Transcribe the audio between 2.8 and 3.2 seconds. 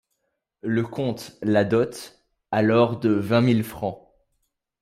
de